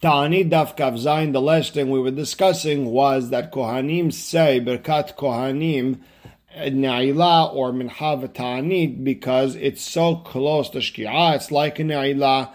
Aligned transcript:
Ta'ani 0.00 0.46
Daf 0.46 0.78
Kav 0.78 0.94
Zayin, 0.94 1.34
the 1.34 1.42
last 1.42 1.74
thing 1.74 1.90
we 1.90 2.00
were 2.00 2.10
discussing 2.10 2.86
was 2.86 3.28
that 3.28 3.52
Kohanim 3.52 4.10
say 4.10 4.58
Berkat 4.58 5.14
Kohanim 5.14 5.98
Na'ila 6.56 7.54
or 7.54 7.70
Minha 7.70 8.26
Ta'anit 8.32 9.04
because 9.04 9.56
it's 9.56 9.82
so 9.82 10.16
close 10.16 10.70
to 10.70 10.78
Shki'ah, 10.78 11.36
it's 11.36 11.50
like 11.50 11.78
a 11.78 11.82
Na'ila. 11.82 12.50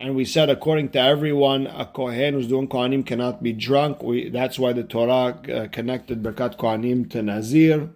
And 0.00 0.16
we 0.16 0.24
said, 0.24 0.50
according 0.50 0.88
to 0.90 1.00
everyone, 1.00 1.68
a 1.68 1.86
Kohen 1.86 2.34
who's 2.34 2.48
doing 2.48 2.66
Kohanim 2.66 3.06
cannot 3.06 3.44
be 3.44 3.52
drunk. 3.52 4.02
We, 4.02 4.28
that's 4.28 4.58
why 4.58 4.72
the 4.72 4.82
Torah 4.82 5.40
uh, 5.52 5.68
connected 5.68 6.20
Berkat 6.20 6.56
Kohanim 6.56 7.08
to 7.10 7.22
Nazir. 7.22 7.90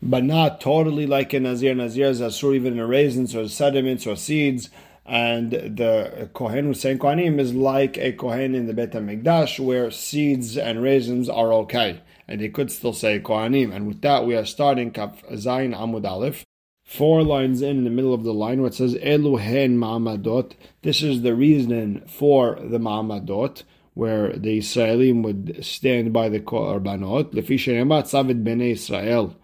But 0.00 0.22
not 0.22 0.60
totally 0.60 1.06
like 1.06 1.32
a 1.32 1.40
Nazir. 1.40 1.74
Nazir 1.74 2.06
is 2.06 2.20
Asur 2.20 2.54
even 2.54 2.78
in 2.78 2.86
raisins 2.86 3.34
or 3.34 3.48
sediments 3.48 4.06
or 4.06 4.14
seeds 4.14 4.70
and 5.10 5.50
the 5.50 6.30
Kohen 6.34 6.66
who's 6.66 6.80
saying 6.80 7.00
Kohanim 7.00 7.40
is 7.40 7.52
like 7.52 7.98
a 7.98 8.12
Kohen 8.12 8.54
in 8.54 8.68
the 8.68 8.72
Beit 8.72 8.92
HaMikdash 8.92 9.58
where 9.58 9.90
seeds 9.90 10.56
and 10.56 10.80
raisins 10.80 11.28
are 11.28 11.52
okay. 11.52 12.00
And 12.28 12.40
they 12.40 12.48
could 12.48 12.70
still 12.70 12.92
say 12.92 13.18
Kohanim. 13.18 13.74
And 13.74 13.88
with 13.88 14.02
that, 14.02 14.24
we 14.24 14.36
are 14.36 14.46
starting 14.46 14.92
Kaf 14.92 15.20
Zayin 15.32 15.76
Amud 15.76 16.06
Aleph. 16.06 16.44
Four 16.84 17.24
lines 17.24 17.60
in, 17.60 17.78
in 17.78 17.84
the 17.84 17.90
middle 17.90 18.14
of 18.14 18.22
the 18.22 18.32
line 18.32 18.60
where 18.60 18.68
it 18.68 18.74
says 18.74 18.94
Eluhen 18.94 19.78
Ma'amadot. 19.78 20.52
This 20.82 21.02
is 21.02 21.22
the 21.22 21.34
reason 21.34 22.04
for 22.06 22.54
the 22.62 22.78
Ma'amadot 22.78 23.64
where 23.94 24.32
the 24.34 24.58
Israelim 24.58 25.24
would 25.24 25.64
stand 25.64 26.12
by 26.12 26.28
the 26.28 26.38
Korbanot. 26.38 27.32
Lefi 27.34 27.56
Shenemat 27.56 28.04
Savid 28.04 28.44
Bnei 28.44 28.72
Israel. 28.74 29.36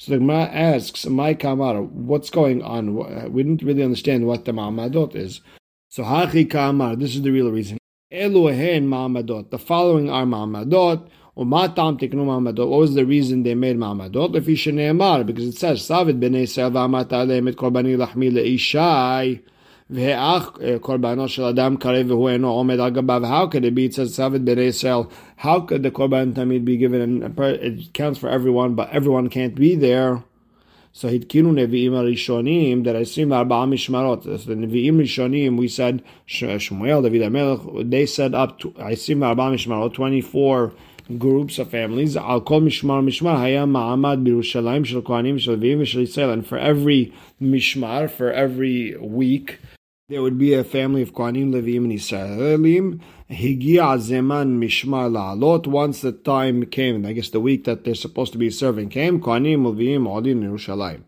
So 0.00 0.12
the 0.12 0.18
Gemara 0.18 0.44
asks, 0.44 1.06
"My 1.06 1.34
kamar, 1.34 1.82
what's 1.82 2.30
going 2.30 2.62
on? 2.62 2.94
We 3.32 3.42
didn't 3.42 3.64
really 3.64 3.82
understand 3.82 4.26
what 4.28 4.44
the 4.44 4.52
ma'amadot 4.52 5.16
is." 5.16 5.40
So 5.88 6.04
hachi 6.04 6.48
kamar, 6.48 6.94
this 6.94 7.16
is 7.16 7.22
the 7.22 7.32
real 7.32 7.50
reason. 7.50 7.78
Eluhen 8.12 8.86
ma'amadot. 8.86 9.50
The 9.50 9.58
following 9.58 10.08
are 10.08 10.24
ma'amadot. 10.24 11.08
Umatam 11.36 11.98
tiknu 11.98 12.24
ma'amadot. 12.24 12.68
What 12.68 12.78
was 12.78 12.94
the 12.94 13.04
reason 13.04 13.42
they 13.42 13.56
made 13.56 13.76
ma'amadot? 13.76 14.34
Lefi 14.34 15.26
because 15.26 15.46
it 15.46 15.58
says, 15.58 15.82
"Savid 15.82 16.20
b'nei 16.20 16.44
Yisrael 16.44 16.70
v'amat 16.70 17.08
aleim 17.08 17.52
korbani 17.52 17.96
lachmi 17.96 18.30
le'ishai." 18.32 19.40
והאח 19.89 20.57
קורבנו 20.81 21.27
של 21.27 21.43
אדם 21.43 21.75
קרב 21.77 22.05
והוא 22.09 22.29
אינו 22.29 22.49
עומד 22.49 22.79
על 22.79 22.89
גביו. 22.89 23.21
How 23.23 23.53
could 23.53 23.63
it 23.65 23.75
be? 23.75 23.85
It 23.85 23.93
says 23.93 24.17
Savid 24.17 24.45
Ben 24.45 24.59
Israel. 24.59 25.11
How 25.37 25.59
could 25.59 25.83
the 25.83 25.91
korban 25.91 26.33
tamid 26.33 26.65
be 26.65 26.77
given? 26.77 27.01
And 27.23 27.39
it 27.39 27.93
counts 27.93 28.17
for 28.19 28.29
everyone, 28.29 28.75
but 28.75 28.89
everyone 28.91 29.29
can't 29.29 29.55
be 29.55 29.75
there. 29.75 30.23
So 30.95 31.07
התקינו 31.07 31.53
נביאים 31.53 31.93
הראשונים, 31.93 32.83
that 32.83 32.95
עשרים 32.95 33.31
וארבעה 33.31 33.65
משמרות. 33.65 34.23
So 34.23 34.47
the 34.47 34.55
נביאים 34.55 34.99
ראשונים, 34.99 35.59
we 35.59 35.67
said, 35.67 36.01
שמואל, 36.59 37.01
דוד 37.01 37.21
המלך, 37.21 37.59
they 37.65 38.05
set 38.05 38.33
up 38.33 38.67
עשרים 38.77 39.21
וארבעה 39.21 39.51
משמרות, 39.51 39.93
24 39.93 40.69
groups 41.19 41.59
of 41.59 41.71
families. 41.71 42.19
על 42.19 42.39
כל 42.39 42.61
משמר 42.61 43.01
משמר 43.01 43.41
היה 43.41 43.65
מעמד 43.65 44.19
בירושלים 44.23 44.85
של 44.85 44.99
כהנים, 45.03 45.39
של 45.39 45.51
לוויים 45.51 45.81
ושל 45.81 46.01
ישראל. 46.01 46.39
And 46.39 46.45
for 46.47 46.57
every 46.57 47.11
mishmar, 47.41 48.07
for 48.17 48.31
every 48.31 48.95
week, 49.01 49.57
there 50.08 50.22
would 50.22 50.38
be 50.38 50.54
a 50.54 50.64
family 50.64 51.02
of 51.02 51.12
Kohanim, 51.12 51.52
Levim, 51.52 51.84
and 51.84 51.92
Israelim. 51.92 52.98
Higia 53.30 53.98
Zeman 53.98 54.58
Mishmar 54.58 55.10
La'alot. 55.10 55.66
Once 55.66 56.00
the 56.00 56.12
time 56.12 56.64
came, 56.64 57.04
I 57.04 57.12
guess 57.12 57.28
the 57.28 57.40
week 57.40 57.64
that 57.64 57.84
they're 57.84 57.94
supposed 57.94 58.32
to 58.32 58.38
be 58.38 58.48
serving 58.48 58.88
came, 58.88 59.20
Kohanim, 59.20 59.64
Levim, 59.64 60.08
Odin, 60.08 60.40
Yerushalayim. 60.42 61.02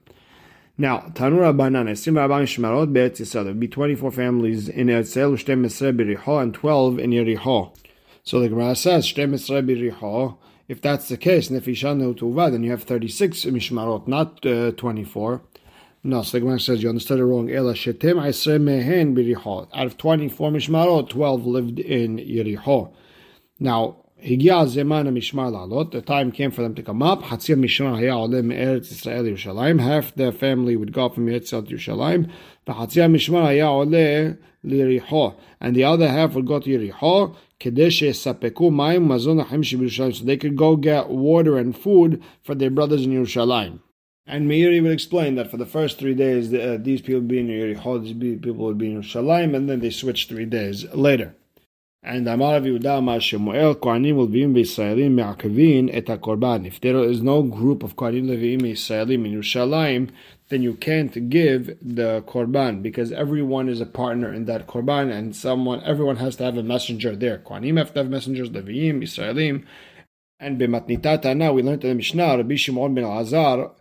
Now, 0.76 0.98
Tanura 1.14 1.56
Banan, 1.56 1.86
Esim 1.86 2.12
Rabban 2.12 2.42
Shmarot, 2.42 2.92
Be'etz 2.92 3.20
Yisrael. 3.20 3.44
There 3.44 3.44
would 3.44 3.60
be 3.60 3.68
24 3.68 4.12
families 4.12 4.68
in 4.68 4.88
Eretz 4.88 5.16
Yisrael, 5.16 5.32
Shtem 5.32 5.96
B'Riho, 5.96 6.42
and 6.42 6.52
12 6.52 6.98
in 6.98 7.10
Yeriho. 7.12 7.74
So 8.22 8.38
the 8.38 8.50
Gemara 8.50 8.76
says, 8.76 9.06
Shtem 9.06 9.32
B'Riho. 9.32 10.36
If 10.68 10.82
that's 10.82 11.08
the 11.08 11.16
case, 11.16 11.48
Nefishanu 11.48 12.18
Tuva, 12.18 12.52
then 12.52 12.62
you 12.62 12.70
have 12.70 12.82
36 12.82 13.46
Mishmarot, 13.46 14.06
not 14.06 14.44
uh, 14.44 14.72
24. 14.72 15.40
No, 16.03 16.21
so 16.21 16.33
the 16.33 16.41
Gemara 16.41 16.59
says 16.59 16.83
you 16.83 16.89
understood 16.89 17.19
it 17.19 17.25
wrong. 17.25 17.49
Ela 17.49 17.73
shetem 17.73 18.17
mehen 18.61 19.15
b'riho. 19.15 19.67
Out 19.73 19.85
of 19.87 19.97
twenty-four 19.97 20.51
mishmarot, 20.51 21.09
twelve 21.09 21.45
lived 21.45 21.79
in 21.79 22.17
Yericho. 22.17 22.91
Now, 23.59 23.97
הגיע 24.23 24.57
הזמן 24.57 25.07
המשמר 25.07 25.49
לעלות, 25.49 25.91
the 25.91 26.01
time 26.01 26.31
came 26.31 26.51
for 26.51 26.61
them 26.61 26.73
to 26.73 26.81
come 26.81 27.03
up, 27.03 27.23
חצי 27.23 27.53
המשמר 27.53 27.95
היה 27.95 28.13
עולה 28.13 28.41
מארץ 28.41 28.91
ישראל 28.91 29.23
לירושלים, 29.23 29.79
half 29.79 30.15
the 30.15 30.31
family 30.31 30.75
would 30.75 30.91
go 30.93 31.09
from 31.09 31.29
ארץ 31.29 31.43
ישראל 31.43 31.61
to 31.65 31.71
ירושלים, 31.71 32.23
וחצי 32.67 33.01
המשמר 33.01 33.45
היה 33.45 33.67
עולה 33.67 34.31
ליריחו, 34.63 35.31
and 35.61 35.75
the 35.75 35.83
other 35.83 36.07
half 36.07 36.35
would 36.35 36.47
go 36.47 36.59
to 36.59 36.67
יריחו, 36.67 37.27
כדי 37.59 37.91
שיספקו 37.91 38.71
מים 38.71 39.05
ומזון 39.11 39.39
החיים 39.39 39.63
שבירושלים, 39.63 40.11
so 40.11 40.23
they 40.23 40.37
could 40.37 40.55
go 40.55 40.75
get 40.75 41.09
water 41.09 41.57
and 41.57 41.75
food 41.75 42.21
for 42.43 42.55
their 42.55 42.69
brothers 42.69 43.05
in 43.05 43.11
ירושלים. 43.11 43.77
And 44.26 44.48
Meiri 44.48 44.82
will 44.82 44.92
explain 44.92 45.34
that 45.36 45.50
for 45.50 45.56
the 45.56 45.66
first 45.66 45.98
three 45.98 46.14
days, 46.14 46.52
uh, 46.54 46.78
these 46.80 47.00
people 47.00 47.20
would 47.20 47.28
be 47.28 47.40
in 47.40 47.48
Yericho, 47.48 48.02
these 48.02 48.38
people 48.38 48.64
would 48.66 48.78
be 48.78 48.92
in 48.92 49.02
Shalim, 49.02 49.56
and 49.56 49.68
then 49.68 49.80
they 49.80 49.90
switch 49.90 50.28
three 50.28 50.44
days 50.44 50.84
later. 50.94 51.34
And 52.02 52.26
Amar 52.28 52.60
Yehuda 52.60 52.98
Amar 52.98 53.20
Shemuel, 53.20 53.74
Kohanim 53.74 54.14
Levim 54.14 54.54
V'Yisraelim 54.54 55.10
Me'akavin 55.12 55.90
et 55.92 56.06
HaKorban. 56.06 56.66
If 56.66 56.80
there 56.80 56.96
is 56.98 57.20
no 57.20 57.42
group 57.42 57.82
of 57.82 57.96
Kohanim 57.96 58.26
Levim 58.26 58.62
Yisraelim 58.62 59.26
in 59.26 59.38
Yerushalayim, 59.38 60.10
then 60.48 60.62
you 60.62 60.74
can't 60.74 61.28
give 61.28 61.76
the 61.82 62.22
Korban, 62.26 62.82
because 62.82 63.12
everyone 63.12 63.68
is 63.68 63.80
a 63.80 63.86
partner 63.86 64.32
in 64.32 64.46
that 64.46 64.66
Korban, 64.66 65.12
and 65.12 65.36
someone, 65.36 65.82
everyone 65.84 66.16
has 66.16 66.36
to 66.36 66.44
have 66.44 66.56
a 66.56 66.62
messenger 66.62 67.14
there. 67.14 67.38
Kohanim 67.38 67.76
have 67.78 67.92
to 67.94 68.00
have 68.00 68.08
messengers, 68.10 68.48
Levim, 68.50 69.02
Yisraelim, 69.02 69.64
and 70.38 70.58
B'matnita 70.58 71.36
now 71.36 71.52
we 71.52 71.62
learned 71.62 71.84
in 71.84 71.90
the 71.90 71.94
Mishnah, 71.96 72.38
Rabbi 72.38 72.54
Shimon 72.54 72.94
ben 72.94 73.04
Azar, 73.04 73.72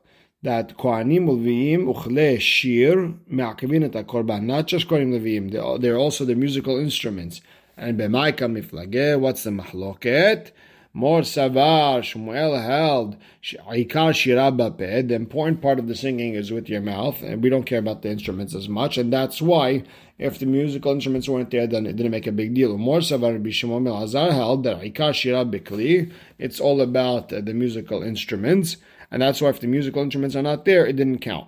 that 0.42 0.78
Kohanim 0.78 1.26
Leviim 1.28 1.94
Uchle 1.94 2.40
Shir 2.40 3.14
Me'akivin 3.28 3.84
et 3.84 4.08
Korban. 4.08 4.44
Not 4.44 4.68
just 4.68 4.88
Kohanim 4.88 5.20
Leviim, 5.20 5.82
they're 5.82 5.98
also 5.98 6.26
the 6.26 6.36
musical 6.36 6.78
instruments. 6.78 7.42
And 7.76 8.00
B'maika 8.00 8.48
Miflage, 8.48 9.20
what's 9.20 9.44
the 9.44 9.52
mahloket? 9.52 10.52
More 10.92 11.22
Savar, 11.22 12.02
Shmuel 12.02 12.66
held, 12.66 13.16
Ikar 13.44 14.12
shirabape. 14.12 15.08
The 15.08 15.14
important 15.14 15.62
part 15.62 15.78
of 15.78 15.88
the 15.88 15.96
singing 15.96 16.34
is 16.34 16.52
with 16.52 16.68
your 16.68 16.82
mouth, 16.82 17.22
and 17.22 17.44
we 17.44 17.50
don't 17.50 17.66
care 17.66 17.78
about 17.78 18.02
the 18.02 18.10
instruments 18.10 18.56
as 18.56 18.68
much, 18.68 18.98
and 18.98 19.14
that's 19.14 19.40
why 19.40 19.84
if 20.18 20.40
the 20.40 20.48
musical 20.48 20.92
instruments 20.92 21.30
weren't 21.30 21.52
there, 21.52 21.68
then 21.68 21.86
it 21.86 21.96
didn't 21.96 22.12
make 22.12 22.26
a 22.26 22.32
big 22.32 22.56
deal. 22.56 22.76
More 22.78 23.00
Savar 23.00 23.40
Bishimon 23.42 23.88
Azar 23.88 24.32
held 24.32 24.64
that 24.64 24.82
Ikar 24.82 25.14
Shirabikli, 25.14 26.12
it's 26.40 26.60
all 26.60 26.82
about 26.82 27.32
uh, 27.32 27.40
the 27.40 27.54
musical 27.54 28.02
instruments 28.02 28.78
and 29.12 29.22
that's 29.22 29.42
why 29.42 29.50
if 29.50 29.60
the 29.60 29.68
musical 29.68 30.02
instruments 30.02 30.36
are 30.36 30.42
not 30.42 30.66
there, 30.66 30.86
it 30.86 30.96
didn't 30.96 31.20
count. 31.20 31.48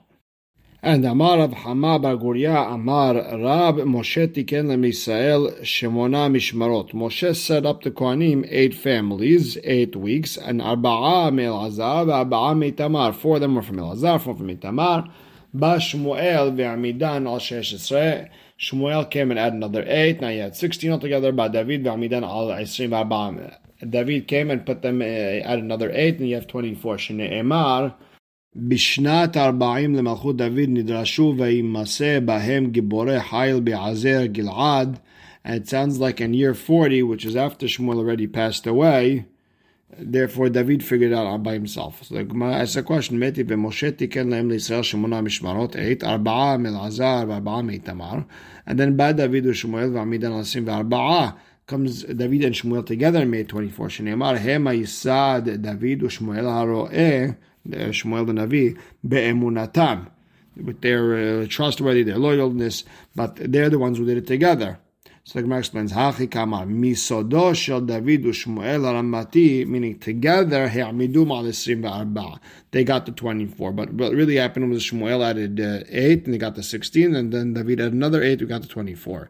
And 0.84 1.06
Amar 1.06 1.40
of 1.40 1.54
Hama 1.54 2.00
Bar 2.00 2.14
Amar 2.14 3.14
Rab 3.14 3.76
Moshe 3.76 4.34
Tiken 4.34 4.84
Israel 4.84 5.52
Shemona 5.62 6.28
Mishmarot. 6.32 6.92
Moshe 6.94 7.36
set 7.36 7.68
up 7.68 7.84
the 7.84 7.92
Kohanim 7.92 8.48
eight 8.50 8.74
families, 8.74 9.60
eight 9.64 9.96
weeks, 9.96 10.38
and 10.38 10.60
Arba'a 10.60 11.32
Melazar, 11.32 12.08
Arba'a 12.08 12.56
Mitamar. 12.58 13.14
Four 13.14 13.36
of 13.36 13.42
them 13.42 13.54
were 13.54 13.62
from 13.62 13.78
Elazar, 13.78 14.20
four 14.20 14.36
from 14.36 14.48
Mitamar. 14.48 15.08
Ba 15.54 15.76
Shmuel 15.76 16.56
ve'Amidan 16.56 17.28
al 17.28 17.38
Shesh 17.38 18.28
Shmuel 18.60 19.12
came 19.12 19.30
and 19.30 19.40
added 19.40 19.58
another 19.58 19.84
eight. 19.86 20.20
Now 20.20 20.30
you 20.30 20.42
had 20.42 20.56
sixteen 20.56 20.92
altogether. 20.92 21.32
Ba 21.32 21.48
David 21.50 21.84
ve'Amidan 21.84 22.24
al 22.24 22.48
Arba'a 22.48 23.56
David 23.91 24.27
came 24.27 24.51
and 24.51 24.65
put 24.65 24.83
them 24.83 25.03
uh, 25.03 25.05
at 25.05 25.59
another 25.59 25.91
eight, 25.93 26.19
and 26.19 26.29
you 26.29 26.35
have 26.35 26.47
24. 26.47 26.99
שנאמר, 26.99 27.89
בשנת 28.57 29.37
ארבעים 29.37 29.95
למלכות 29.95 30.37
דוד 30.37 30.69
נדרשו 30.69 31.35
וימסה 31.39 32.19
בהם 32.25 32.71
גיבורי 32.71 33.21
חיל 33.21 33.61
בעזר 33.61 34.27
גלעד. 34.27 34.99
And 35.45 35.55
it 35.55 35.69
sounds 35.69 36.01
like 36.01 36.21
in 36.21 36.35
year 36.35 36.55
40, 36.55 37.03
which 37.05 37.25
is 37.25 37.37
after 37.37 37.67
Shmuel 37.67 37.99
already 37.99 38.27
passed 38.27 38.67
away, 38.67 39.27
therefore 39.97 40.49
David 40.49 40.83
figured 40.83 41.13
out 41.13 41.43
by 41.45 41.53
himself. 41.53 42.03
So 42.03 42.17
the 42.17 42.25
Gemara 42.25 42.55
asks 42.55 42.77
a 42.77 42.83
question, 42.83 43.21
מתי 43.21 43.45
ומשה 43.49 43.91
תיקן 43.91 44.29
להם 44.29 44.51
לישראל 44.51 44.83
שמונה 44.83 45.21
משמרות, 45.21 45.77
eight, 45.77 46.05
ארבעה 46.05 46.57
מאלעזר 46.57 47.25
וארבעה 47.29 47.63
מאיתמר. 47.63 48.15
And 48.69 48.73
then 48.73 48.91
בא 48.97 49.13
דוד 49.13 49.47
ושמואל 49.47 49.97
ועמידן 49.97 50.33
על 50.33 50.41
עשרים 50.41 50.65
וארבעה 50.67 51.31
comes 51.72 52.04
David 52.04 52.44
and 52.44 52.54
Shmuel 52.54 52.86
together 52.86 53.22
in 53.22 53.30
May 53.30 53.46
24. 53.46 53.88
Shneimar 53.88 54.38
Hema 54.38 54.78
Yisad 54.78 55.46
David 55.62 56.02
u'Shmuel 56.02 56.44
Haroeh, 56.44 57.38
Shmuel 57.66 58.28
the 58.28 58.34
Navi, 58.34 58.78
be'emunatam, 59.08 60.10
with 60.62 60.82
their 60.82 61.16
uh, 61.16 61.48
trustworthy, 61.48 62.04
their 62.04 62.18
loyalness, 62.18 62.84
but 63.16 63.38
they're 63.38 63.70
the 63.70 63.80
ones 63.80 63.98
who 63.98 64.06
did 64.06 64.18
it 64.18 64.28
together. 64.28 64.80
So 65.24 65.40
the 65.40 65.44
Gemara 65.44 65.60
explains, 65.60 65.94
Hachi 65.94 66.30
Kamar, 66.30 66.66
Misodo 66.66 67.56
shel 67.56 67.80
David 67.80 68.26
u'Shmuel 68.26 68.82
Haramati, 68.82 69.66
meaning 69.66 69.98
together, 69.98 70.68
He'amidum 70.68 71.32
al 71.32 71.46
Isrim 71.46 72.40
They 72.72 72.84
got 72.84 73.06
the 73.06 73.14
24, 73.14 73.72
but 73.72 73.94
what 73.94 74.12
really 74.12 74.36
happened 74.36 74.70
was 74.70 74.84
Shmuel 74.84 75.26
added 75.26 75.62
uh, 75.62 75.86
8, 75.88 76.26
and 76.26 76.34
they 76.34 76.38
got 76.38 76.56
the 76.56 76.64
16, 76.64 77.16
and 77.16 77.32
then 77.32 77.54
David 77.54 77.80
added 77.80 77.94
another 77.94 78.22
8, 78.22 78.42
we 78.42 78.48
got 78.48 78.62
the 78.62 78.68
24. 78.68 79.30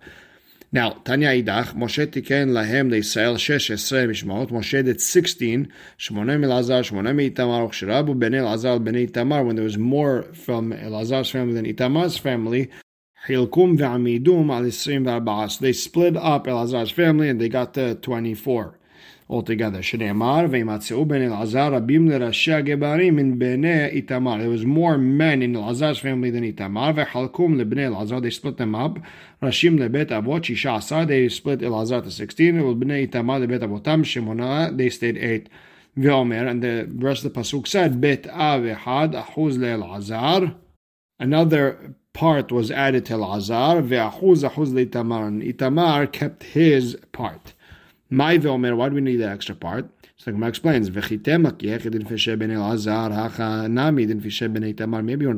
Now, 0.74 0.92
Tanya 1.04 1.30
Idach, 1.32 1.74
Moshe 1.76 2.08
Tiken 2.08 2.52
Lahem, 2.52 2.92
they 2.92 3.02
sell 3.02 3.36
Shesh 3.36 3.70
Esrei 3.72 4.08
Mishmaot. 4.08 4.52
Moshe 4.52 4.82
did 4.86 5.02
16, 5.02 5.68
Shmonem 6.00 6.46
Elazar, 6.46 6.90
Shmonem 6.90 7.30
Itamar, 7.30 7.68
Shirabu 7.72 8.18
Ben 8.18 8.32
Elazar, 8.32 8.82
Ben 8.82 8.94
Itamar, 8.94 9.46
when 9.46 9.58
there 9.58 9.66
was 9.66 9.78
more 9.78 10.24
from 10.32 10.72
Elazar's 10.72 11.30
family 11.30 11.56
than 11.56 11.66
Itamar's 11.66 12.18
family. 12.18 12.72
Hilkum 13.28 13.78
ve'amidum 13.78 14.50
al 14.50 14.72
24. 14.72 15.50
So 15.50 15.62
they 15.62 15.74
split 15.74 16.16
up 16.16 16.48
Elazar's 16.48 16.92
family 16.92 17.28
and 17.28 17.42
they 17.42 17.50
got 17.50 17.74
the 17.74 17.96
24 17.96 18.80
altogether. 19.32 19.80
Shneemar 19.80 20.50
v'yimatzu 20.50 21.08
ben 21.08 21.22
Elazar 21.22 21.74
abim 21.74 22.10
l'rashia 22.10 22.62
gebarim 22.64 23.18
in 23.18 23.40
bnei 23.40 24.06
Itamar. 24.06 24.40
There 24.40 24.50
was 24.50 24.66
more 24.66 24.98
men 24.98 25.42
in 25.42 25.54
Elazar's 25.54 26.00
family 26.00 26.30
than 26.30 26.44
Itamar. 26.44 26.94
Lebnei 26.94 28.22
They 28.22 28.30
split 28.30 28.58
them 28.58 28.76
up. 28.76 29.00
Rashim 29.42 29.80
lebet 29.80 30.08
avot 30.08 30.42
shisha 30.42 30.78
asar. 30.78 31.06
They 31.06 31.30
split 31.30 31.60
Elazar 31.60 32.04
to 32.04 32.12
sixteen. 32.12 32.56
Bnei 32.56 33.08
Itamar 33.10 33.40
lebet 33.46 33.62
avotam 33.62 34.04
Shimona. 34.04 34.76
They 34.78 34.90
stayed 34.90 35.18
eight. 35.18 35.50
Veomer 35.98 36.50
and 36.50 36.62
the 36.62 36.90
rest 37.06 37.26
of 37.26 37.34
the 37.34 37.40
pasuk 37.40 37.68
said 37.68 38.00
bet 38.02 38.28
av 38.28 38.62
echad 38.62 39.14
achuz 39.14 39.58
le'Elazar. 39.58 40.56
Another 41.20 41.96
part 42.14 42.52
was 42.52 42.72
added 42.72 43.06
to 43.06 43.14
Elazar. 43.14 43.82
veAchuz 43.88 44.50
achuz 44.50 44.74
le'itamar. 44.74 45.28
And 45.28 45.42
Itamar 45.42 46.12
kept 46.12 46.44
his 46.44 46.98
part. 47.12 47.54
My 48.14 48.38
ve'omer, 48.38 48.76
why 48.76 48.90
do 48.90 48.96
we 48.96 49.02
need 49.02 49.18
the 49.18 49.30
extra 49.30 49.56
part? 49.56 49.90
So 50.18 50.34
Gemara 50.34 50.50
explains. 50.50 50.92
Maybe 50.92 51.06
you 51.06 51.32
want 51.38 51.58
to 51.58 51.80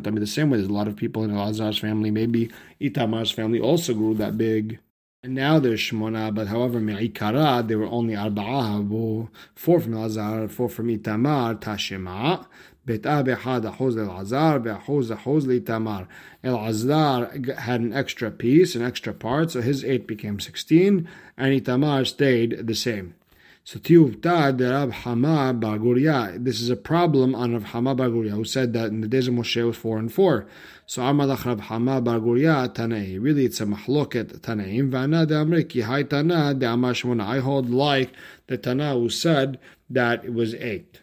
tell 0.04 0.12
me 0.12 0.20
the 0.20 0.28
same 0.28 0.50
way. 0.50 0.58
There's 0.58 0.70
a 0.70 0.74
lot 0.74 0.88
of 0.88 0.96
people 0.96 1.24
in 1.24 1.30
Elazar's 1.30 1.78
family. 1.78 2.10
Maybe 2.10 2.50
Itamar's 2.82 3.30
family 3.30 3.60
also 3.60 3.94
grew 3.94 4.16
that 4.16 4.40
big. 4.40 4.80
And 5.22 5.36
now 5.36 5.60
there's 5.60 5.82
Shmona, 5.82 6.34
but 6.34 6.48
however, 6.48 6.80
Me'ikara, 6.80 7.64
there 7.66 7.78
were 7.78 7.86
only 7.86 8.16
Arba'ah, 8.16 9.30
four 9.56 9.80
from 9.80 9.94
Elazar, 9.94 10.50
four 10.50 10.68
from 10.68 10.88
Itamar, 10.88 11.62
Tashema. 11.62 12.48
Bet 12.86 13.06
Abba 13.06 13.36
had 13.36 13.64
a 13.64 13.72
hoz 13.72 13.96
Elazar, 13.96 14.62
Be'ahoz 14.62 15.10
a 15.10 15.16
hoz 15.16 15.46
Tamar. 15.66 16.08
Elazar 16.44 17.58
had 17.58 17.80
an 17.80 17.94
extra 17.94 18.30
piece, 18.30 18.76
an 18.76 18.82
extra 18.82 19.14
part, 19.14 19.52
so 19.52 19.62
his 19.62 19.86
eight 19.86 20.06
became 20.06 20.40
sixteen, 20.40 21.08
and 21.38 21.62
Itamar 21.62 22.06
stayed 22.06 22.68
the 22.68 22.76
same. 22.76 23.16
So 23.64 23.80
Tiuvta 23.80 24.58
de 24.58 24.70
Rab 24.70 24.92
Hama 24.92 25.58
Baguria. 25.58 26.44
This 26.44 26.60
is 26.60 26.70
a 26.70 26.76
problem 26.76 27.34
on 27.34 27.54
Rab 27.54 27.64
Hama 27.64 27.96
Baguria, 27.96 28.32
who 28.32 28.44
said 28.44 28.74
that 28.74 28.90
in 28.90 29.00
the 29.00 29.08
days 29.08 29.30
of 29.30 29.36
Moshe 29.36 29.66
was 29.66 29.78
four 29.78 29.98
and 29.98 30.12
four. 30.12 30.46
So 30.86 31.02
Amalach 31.04 31.46
Rab 31.46 31.62
Hama 31.62 32.02
Baguria 32.02 32.68
Tanei. 32.68 33.18
Really, 33.24 33.46
it's 33.46 33.62
a 33.62 33.66
machloket 33.66 34.42
Tanaim. 34.42 34.90
Vana 34.90 35.26
de 35.26 35.36
Amriki, 35.36 35.82
Yihai 35.82 36.10
Tana 36.10 36.54
de 36.54 36.66
Amashmona. 36.66 37.24
I 37.26 37.40
hold 37.40 37.70
like 37.70 38.12
the 38.48 38.58
Tana 38.58 38.96
who 38.96 39.08
said 39.08 39.58
that 39.90 40.26
it 40.26 40.34
was 40.34 40.54
eight. 40.56 41.00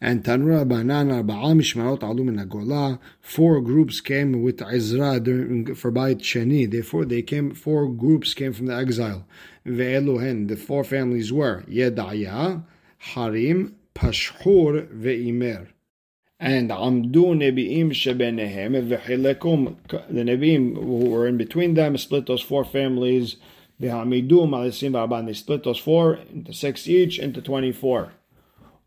And 0.00 0.22
Tanura 0.24 0.66
Banan 0.68 1.08
Arba'a 1.08 1.54
Mishmarot 1.54 2.02
Alu 2.02 2.24
Min 2.24 2.38
Agola. 2.38 2.98
Four 3.20 3.60
groups 3.60 4.00
came 4.00 4.42
with 4.42 4.62
Ezra 4.62 5.20
during 5.20 5.74
for 5.74 5.90
Beit 5.90 6.18
Sheni. 6.18 6.70
Therefore, 6.70 7.04
they 7.04 7.22
came. 7.22 7.54
Four 7.54 7.88
groups 7.88 8.34
came 8.34 8.52
from 8.52 8.66
the 8.66 8.74
exile. 8.74 9.26
Ve'eluhen. 9.66 10.48
The 10.48 10.56
four 10.56 10.84
families 10.84 11.32
were 11.32 11.62
Yedaya, 11.68 12.64
Harim, 12.98 13.76
Pashhur, 13.94 14.86
Ve'imer. 14.88 15.68
And 16.40 16.70
Amdu 16.70 17.34
Nebi'im 17.34 17.90
Shebenehem 17.92 18.74
Ve'chilekum. 18.88 19.76
The 19.88 20.22
Nebi'im 20.22 20.74
who 20.74 21.10
were 21.10 21.26
in 21.26 21.36
between 21.36 21.74
them 21.74 21.96
split 21.96 22.26
those 22.26 22.42
four 22.42 22.64
families. 22.64 23.36
They 23.80 23.88
split 23.88 25.64
those 25.64 25.78
four 25.78 26.14
into 26.32 26.52
six 26.52 26.86
each 26.86 27.18
into 27.18 27.42
twenty-four. 27.42 28.12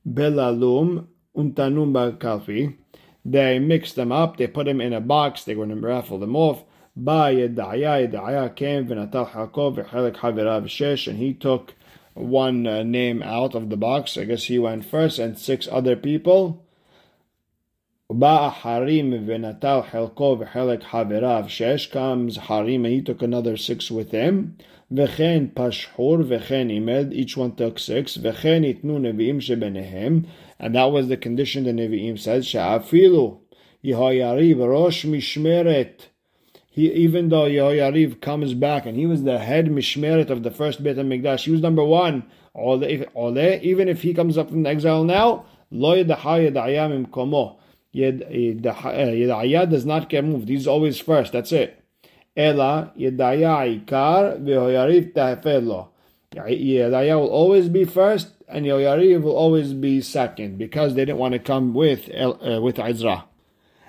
Belalum 0.07 1.07
Untanum 1.35 2.17
Kalfi. 2.17 2.77
They 3.25 3.59
mixed 3.59 3.95
them 3.95 4.11
up, 4.11 4.37
they 4.37 4.47
put 4.47 4.65
them 4.65 4.79
in 4.79 4.93
a 4.93 5.01
box, 5.01 5.43
they 5.43 5.53
were 5.53 5.65
going 5.65 5.81
to 5.81 5.87
raffle 5.87 6.19
them 6.19 6.35
off. 6.35 6.63
Ba 6.95 7.31
Yedaya, 7.33 8.09
Yedaya 8.09 8.55
came, 8.55 8.87
Vinatal 8.87 9.29
Hakov, 9.31 9.75
V'chelek 9.75 10.15
Havirav 10.15 10.63
Shesh, 10.65 11.07
and 11.07 11.19
he 11.19 11.33
took 11.33 11.75
one 12.13 12.65
uh, 12.65 12.83
name 12.83 13.21
out 13.21 13.53
of 13.53 13.69
the 13.69 13.77
box. 13.77 14.17
I 14.17 14.23
guess 14.23 14.45
he 14.45 14.57
went 14.57 14.85
first, 14.85 15.19
and 15.19 15.37
six 15.37 15.67
other 15.69 15.95
people. 15.95 16.65
Ba 18.09 18.49
harim 18.49 19.11
venatal 19.25 19.83
Helkov 19.83 20.39
v'chelek 20.39 20.81
haverav 20.81 21.49
shesh 21.49 21.91
comes 21.91 22.37
harim 22.37 22.85
and 22.85 22.93
he 22.93 23.01
took 23.01 23.21
another 23.21 23.57
six 23.57 23.91
with 23.91 24.11
him. 24.11 24.57
V'chen 24.89 25.51
pashhur 25.53 26.23
v'chen 26.23 26.71
imed 26.71 27.11
each 27.11 27.35
one 27.35 27.53
took 27.53 27.77
six. 27.77 28.15
V'chen 28.15 28.63
itnu 28.63 28.97
nevi'im 29.01 29.41
shebenehem 29.41 30.25
and 30.57 30.75
that 30.75 30.85
was 30.85 31.09
the 31.09 31.17
condition 31.17 31.65
the 31.65 31.73
nevi'im 31.73 32.17
said 32.17 32.45
she'afilu 32.45 33.39
Yehoyariv 33.83 34.65
rosh 34.65 35.03
mishmeret. 35.03 36.07
He, 36.69 36.89
even 36.89 37.27
though 37.27 37.43
Yehoyariv 37.43 38.21
comes 38.21 38.53
back 38.53 38.85
and 38.85 38.95
he 38.95 39.05
was 39.05 39.23
the 39.23 39.39
head 39.39 39.65
mishmeret 39.65 40.29
of 40.29 40.43
the 40.43 40.51
first 40.51 40.81
Beit 40.81 40.95
Hamikdash, 40.95 41.43
he 41.43 41.51
was 41.51 41.59
number 41.59 41.83
one. 41.83 42.23
Ole, 42.55 42.85
even 42.85 43.89
if 43.89 44.01
he 44.01 44.13
comes 44.13 44.37
up 44.37 44.49
from 44.49 44.65
exile 44.65 45.03
now, 45.03 45.45
lo 45.69 46.01
yedahayedayamim 46.01 47.07
komo 47.09 47.56
Yedaya 47.97 49.69
does 49.69 49.85
not 49.85 50.09
get 50.09 50.23
moved. 50.23 50.49
He's 50.49 50.67
always 50.67 50.99
first. 50.99 51.33
That's 51.33 51.51
it. 51.51 51.83
Ela 52.35 52.93
Yedaya 52.97 53.85
Ikar 53.85 54.39
v'Hoyariv 54.41 55.13
Tahefelo. 55.13 55.87
Yedaya 56.33 57.19
will 57.19 57.29
always 57.29 57.69
be 57.69 57.85
first, 57.85 58.27
and 58.47 58.65
Yoyariv 58.65 59.21
will 59.23 59.35
always 59.35 59.73
be 59.73 60.01
second 60.01 60.57
because 60.57 60.93
they 60.93 61.05
didn't 61.05 61.17
want 61.17 61.33
to 61.33 61.39
come 61.39 61.73
with 61.73 62.09
uh, 62.13 62.59
with 62.61 62.77
Ezra. 62.79 63.25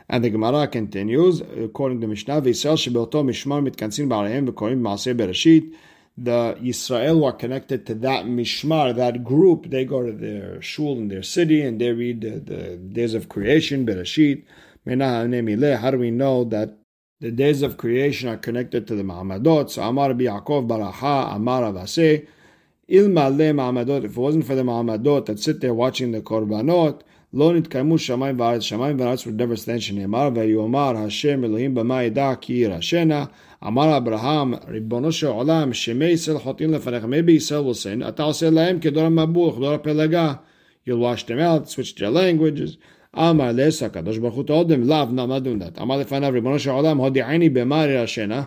And 0.08 0.24
the 0.24 0.30
Gemara 0.30 0.66
continues, 0.68 1.42
according 1.42 2.00
to 2.00 2.06
Mishnah, 2.06 2.40
V'Yisrael 2.40 2.78
shebeoto 2.78 3.22
mishmar 3.22 3.62
mitkansin 3.68 4.08
ba'arehem 4.08 4.48
v'korim 4.48 4.80
b'maaseh 4.80 5.14
bereshit. 5.14 5.74
The 6.20 6.56
Yisrael 6.60 7.20
were 7.20 7.32
connected 7.32 7.86
to 7.86 7.94
that 7.96 8.24
mishmar, 8.24 8.92
that 8.96 9.22
group. 9.22 9.70
They 9.70 9.84
go 9.84 10.04
to 10.04 10.12
their 10.12 10.60
shul 10.60 10.98
in 10.98 11.06
their 11.08 11.22
city 11.22 11.62
and 11.62 11.80
they 11.80 11.92
read 11.92 12.22
the, 12.22 12.40
the 12.40 12.76
days 12.76 13.14
of 13.14 13.28
creation, 13.28 13.86
bereshit. 13.86 14.44
How 14.84 15.90
do 15.90 15.98
we 15.98 16.10
know 16.10 16.44
that 16.44 16.78
the 17.20 17.30
days 17.30 17.62
of 17.62 17.76
creation 17.76 18.28
are 18.28 18.36
connected 18.36 18.86
to 18.86 18.94
the 18.94 19.02
Ma'amadot. 19.02 19.70
So 19.70 19.82
Amar 19.82 20.10
Yaakov 20.10 20.66
Baraha, 20.66 21.36
Amar 21.36 21.62
Avase. 21.62 22.26
Ilmale 22.88 23.52
Ma'amadot, 23.52 24.04
if 24.04 24.12
it 24.12 24.16
wasn't 24.16 24.46
for 24.46 24.54
the 24.54 24.62
Ma'amadot 24.62 25.26
that 25.26 25.38
sit 25.38 25.60
there 25.60 25.74
watching 25.74 26.12
the 26.12 26.22
Korbanot, 26.22 27.02
לא 27.33 27.53
נתקיימו 27.53 27.97
שמיים 27.97 28.39
וארץ, 28.39 28.61
שמיים 28.61 28.99
וארץ 28.99 29.23
would 29.23 29.39
never 29.39 29.65
stand 29.65 29.79
שנאמר, 29.79 30.29
ויאמר 30.35 30.97
השם 30.97 31.43
אלוהים 31.43 31.75
במה 31.75 32.03
ידע 32.03 32.33
כי 32.41 32.53
ירשנה, 32.53 33.25
אמר 33.67 33.97
אברהם, 33.97 34.53
ריבונו 34.67 35.11
של 35.11 35.27
עולם, 35.27 35.73
שמי 35.73 36.05
ישראל 36.05 36.37
חוטאים 36.37 36.73
לפניך, 36.73 37.03
maybe 37.03 37.31
ישראל 37.31 37.61
will 37.61 38.03
sin, 38.03 38.07
אתה 38.07 38.23
עושה 38.23 38.49
להם 38.49 38.79
כדור 38.79 39.03
המבול, 39.03 39.51
כדור 39.55 39.73
הפלגה, 39.73 40.33
you'll 40.87 40.91
wash 40.91 41.23
them 41.23 41.39
out, 41.39 41.69
switch 41.69 41.95
their 41.97 42.11
languages, 42.13 42.77
אמר 43.15 43.51
לס 43.53 43.83
הקדוש 43.83 44.17
ברוך 44.17 44.35
הוא 44.35 44.43
תודם 44.43 44.83
לאו 44.83 45.05
נעמד 45.05 45.47
דת. 45.47 45.79
אמר 45.81 45.97
לפניו 45.97 46.33
ריבונו 46.33 46.59
של 46.59 46.69
עולם 46.69 46.97
הודיעני 46.97 47.49
במה 47.49 47.85
ירשנה. 47.85 48.43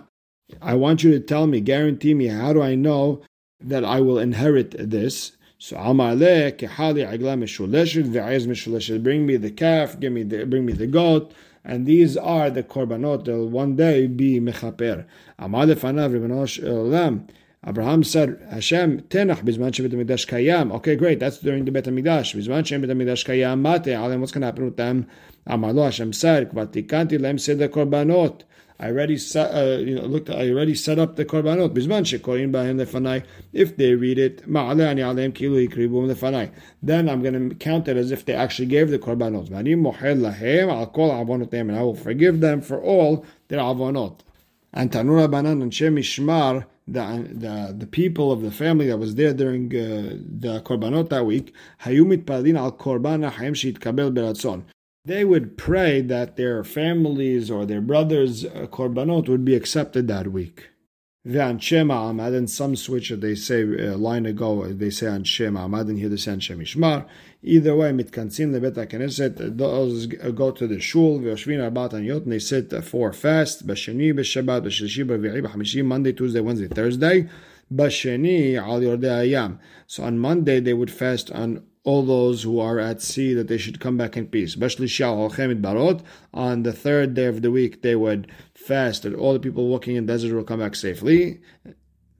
I 0.62 0.74
want 0.74 1.02
you 1.02 1.10
to 1.10 1.20
tell 1.20 1.46
me, 1.46 1.60
guarantee 1.60 2.14
me, 2.14 2.26
how 2.26 2.52
do 2.52 2.62
I 2.62 2.74
know 2.76 3.20
that 3.60 3.84
I 3.84 4.00
will 4.00 4.18
inherit 4.18 4.74
this? 4.78 5.32
So 5.63 5.77
Amaleh 5.77 6.57
kehali 6.57 7.05
agla 7.07 7.35
meshuleshet 7.35 8.07
ve'ez 8.07 8.47
meshuleshet. 8.47 9.03
Bring 9.03 9.27
me 9.27 9.37
the 9.37 9.51
calf, 9.51 9.99
give 9.99 10.11
me 10.11 10.23
the, 10.23 10.43
bring 10.47 10.65
me 10.65 10.73
the 10.73 10.87
goat, 10.87 11.35
and 11.63 11.85
these 11.85 12.17
are 12.17 12.49
the 12.49 12.63
korbanot 12.63 13.25
that 13.25 13.33
will 13.33 13.47
one 13.47 13.75
day 13.75 14.07
be 14.07 14.39
mechaper. 14.39 15.05
Amaleh 15.39 15.75
fanav 15.75 16.19
ribanosh. 16.19 16.57
Uh, 16.65 17.19
Abraham 17.63 18.03
said, 18.03 18.43
Hashem, 18.49 19.01
tenach 19.01 19.43
bizman 19.43 19.69
shebet 19.69 19.91
hamikdash 19.93 20.27
kayam. 20.27 20.73
Okay, 20.77 20.95
great. 20.95 21.19
That's 21.19 21.37
during 21.37 21.65
the 21.65 21.71
bet 21.71 21.83
hamikdash. 21.83 22.35
Bizman 22.35 22.63
shebet 22.63 22.89
hamikdash 22.89 23.23
kayam 23.23 23.61
mate. 23.61 23.95
Alem, 23.95 24.19
what's 24.19 24.31
going 24.31 24.41
to 24.41 24.47
happen 24.47 24.65
with 24.65 24.77
them? 24.77 25.05
Amalo, 25.45 25.83
Hashem 25.83 26.11
said, 26.11 26.49
kvatikanti 26.49 27.21
lem 27.21 27.35
the 27.35 27.69
korbanot. 27.69 28.41
I 28.81 28.87
already 28.87 29.19
set, 29.19 29.53
uh, 29.53 29.77
you 29.77 29.93
know, 29.93 30.01
looked. 30.05 30.31
I 30.31 30.49
already 30.49 30.73
set 30.73 30.97
up 30.97 31.15
the 31.15 31.23
korbanot. 31.23 31.69
Bizman 31.75 32.03
shekorin 32.03 32.51
bahem 32.51 32.83
lefanai. 32.83 33.23
If 33.53 33.77
they 33.77 33.93
read 33.93 34.17
it, 34.17 34.49
ma'ale 34.49 34.87
ani 34.87 35.03
alem 35.03 35.33
kilu 35.33 35.67
yikribum 35.67 36.11
lefanai. 36.11 36.51
Then 36.81 37.07
I'm 37.07 37.21
going 37.21 37.49
to 37.49 37.55
count 37.55 37.87
it 37.87 37.95
as 37.95 38.11
if 38.11 38.25
they 38.25 38.33
actually 38.33 38.65
gave 38.65 38.89
the 38.89 38.97
korbanot. 38.97 39.49
V'ani 39.49 39.77
mohed 39.77 40.19
lahem 40.19 40.71
al 40.71 40.87
kol 40.87 41.11
avonotem, 41.11 41.61
and 41.69 41.75
I 41.75 41.83
will 41.83 41.95
forgive 41.95 42.41
them 42.41 42.59
for 42.61 42.81
all 42.81 43.23
their 43.49 43.59
avonot. 43.59 44.21
And 44.73 44.91
Tanura 44.91 45.29
Banan 45.29 45.61
and 45.61 45.71
Shem 45.71 45.97
Ishmar 45.97 46.65
the, 46.87 47.27
the, 47.31 47.75
the 47.77 47.87
people 47.87 48.31
of 48.31 48.41
the 48.41 48.51
family 48.51 48.87
that 48.87 48.97
was 48.97 49.13
there 49.15 49.33
during 49.33 49.67
uh, 49.67 50.17
the 50.39 50.61
korbanot 50.61 51.09
that 51.09 51.25
week, 51.25 51.53
hayumit 51.83 52.27
al 52.57 52.71
korban. 52.71 53.23
They 55.03 55.25
would 55.25 55.57
pray 55.57 56.01
that 56.01 56.35
their 56.35 56.63
families 56.63 57.49
or 57.49 57.65
their 57.65 57.81
brothers' 57.81 58.45
uh, 58.45 58.67
korbanot 58.69 59.27
would 59.29 59.43
be 59.43 59.55
accepted 59.55 60.07
that 60.07 60.27
week. 60.27 60.69
Ve'anshe 61.27 61.83
ma'amad, 61.85 62.35
and 62.35 62.49
some 62.49 62.75
switch 62.75 63.09
it, 63.09 63.21
they 63.21 63.33
say 63.33 63.61
a 63.61 63.93
uh, 63.93 63.97
line 63.97 64.27
ago, 64.27 64.63
they 64.71 64.91
say 64.91 65.07
anshe 65.07 65.51
ma'amad, 65.51 65.89
and 65.89 65.97
here 65.97 66.09
they 66.09 66.17
say 66.17 66.33
anshe 66.33 66.55
mishmar. 66.55 67.07
Either 67.41 67.75
way, 67.75 67.91
mitkansim 67.91 68.51
lebet 68.51 68.73
HaKnesset, 68.73 69.57
those 69.57 70.05
go 70.05 70.51
to 70.51 70.67
the 70.67 70.79
shul, 70.79 71.19
ve'oshvin 71.19 71.71
arbat 71.71 71.93
anyot, 71.93 72.23
and 72.23 72.31
they 72.31 72.39
sit 72.39 72.71
for 72.83 73.11
fast, 73.11 73.65
b'sheni, 73.65 74.13
b'shabbat, 74.13 74.63
b'shlishi, 74.63 75.03
b'vi'i, 75.03 75.43
b'chamishi, 75.43 75.83
Monday, 75.83 76.13
Tuesday, 76.13 76.39
Wednesday, 76.39 76.67
Thursday, 76.67 77.27
b'sheni, 77.73 78.55
al 78.55 78.81
yordei 78.81 79.31
ayam. 79.31 79.57
So 79.87 80.03
on 80.03 80.19
Monday, 80.19 80.59
they 80.59 80.73
would 80.73 80.91
fast 80.91 81.31
on 81.31 81.63
all 81.83 82.03
those 82.03 82.43
who 82.43 82.59
are 82.59 82.79
at 82.79 83.01
sea 83.01 83.33
that 83.33 83.47
they 83.47 83.57
should 83.57 83.79
come 83.79 83.97
back 83.97 84.15
in 84.15 84.27
peace. 84.27 84.55
barot. 84.55 86.01
On 86.33 86.63
the 86.63 86.73
third 86.73 87.15
day 87.15 87.25
of 87.25 87.41
the 87.41 87.49
week, 87.51 87.81
they 87.81 87.95
would 87.95 88.31
fast 88.53 89.03
that 89.03 89.15
all 89.15 89.33
the 89.33 89.39
people 89.39 89.67
walking 89.67 89.95
in 89.95 90.05
the 90.05 90.13
desert 90.13 90.35
will 90.35 90.43
come 90.43 90.59
back 90.59 90.75
safely. 90.75 91.41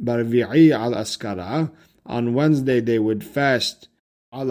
Barvi'i 0.03 0.71
al 0.71 0.93
askara. 0.93 1.71
On 2.05 2.33
Wednesday, 2.33 2.79
they 2.79 2.97
would 2.97 3.23
fast. 3.23 3.87
That 4.33 4.47